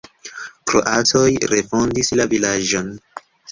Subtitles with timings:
[0.71, 2.93] Kroatoj refondis la vilaĝon.